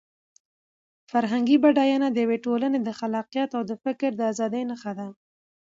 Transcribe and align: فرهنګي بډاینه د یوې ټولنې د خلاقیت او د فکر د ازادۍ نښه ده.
فرهنګي 1.11 1.57
بډاینه 1.63 2.07
د 2.11 2.17
یوې 2.25 2.37
ټولنې 2.45 2.79
د 2.83 2.89
خلاقیت 2.99 3.49
او 3.57 3.63
د 3.69 3.71
فکر 3.83 4.09
د 4.15 4.21
ازادۍ 4.31 4.63
نښه 4.69 4.91
ده. 4.99 5.07